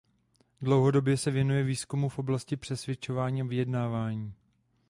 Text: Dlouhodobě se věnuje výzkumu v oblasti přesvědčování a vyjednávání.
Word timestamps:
Dlouhodobě 0.61 1.17
se 1.17 1.31
věnuje 1.31 1.63
výzkumu 1.63 2.09
v 2.09 2.19
oblasti 2.19 2.57
přesvědčování 2.57 3.41
a 3.41 3.45
vyjednávání. 3.45 4.33